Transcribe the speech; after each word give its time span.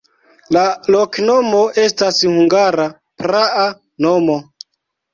La 0.55 0.63
loknomo 0.95 1.59
estas 1.85 2.23
hungara 2.31 2.91
praa 3.23 3.71
nomo. 4.09 4.43